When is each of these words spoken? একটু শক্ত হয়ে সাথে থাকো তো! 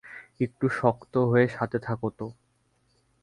একটু 0.39 0.65
শক্ত 0.79 1.13
হয়ে 1.31 1.47
সাথে 1.47 1.77
থাকো 1.79 2.07
তো! 2.11 2.27